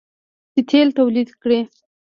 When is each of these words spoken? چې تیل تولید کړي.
چې 0.53 0.61
تیل 0.69 0.89
تولید 0.99 1.29
کړي. 1.41 1.59